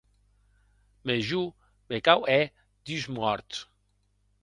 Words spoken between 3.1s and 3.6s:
mòrts.